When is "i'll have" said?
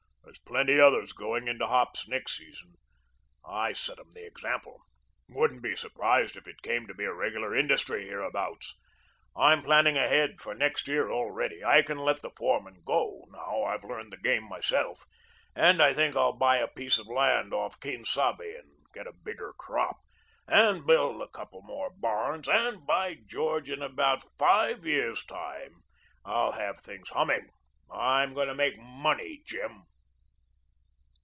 26.23-26.79